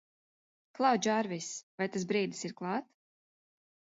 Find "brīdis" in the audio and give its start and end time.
2.13-2.41